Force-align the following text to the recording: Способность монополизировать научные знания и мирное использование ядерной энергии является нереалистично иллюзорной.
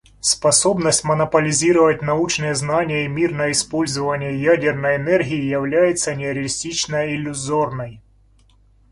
Способность 0.19 1.03
монополизировать 1.03 2.01
научные 2.01 2.55
знания 2.55 3.05
и 3.05 3.07
мирное 3.07 3.51
использование 3.51 4.35
ядерной 4.41 4.95
энергии 4.95 5.39
является 5.43 6.15
нереалистично 6.15 7.05
иллюзорной. 7.13 8.01